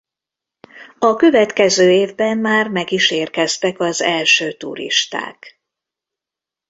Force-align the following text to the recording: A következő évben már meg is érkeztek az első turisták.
A 0.99 1.15
következő 1.15 1.91
évben 1.91 2.37
már 2.37 2.67
meg 2.69 2.91
is 2.91 3.11
érkeztek 3.11 3.79
az 3.79 4.01
első 4.01 4.51
turisták. 4.57 5.61